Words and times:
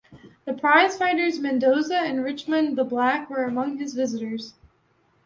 The 0.45 0.53
prize-fighters 0.55 1.37
Mendoza 1.37 1.95
and 1.95 2.23
Richmond 2.23 2.75
the 2.75 2.83
Black 2.83 3.29
were 3.29 3.43
among 3.43 3.77
his 3.77 3.93
visitors. 3.93 4.55